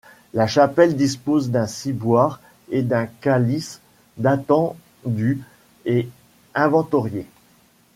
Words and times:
La 0.33 0.47
chapelle 0.47 0.95
dispose 0.97 1.51
d'un 1.51 1.67
ciboire 1.67 2.41
et 2.71 2.81
d'un 2.81 3.05
calice 3.05 3.81
datant 4.17 4.75
du 5.05 5.43
et 5.85 6.09
inventoriés. 6.55 7.27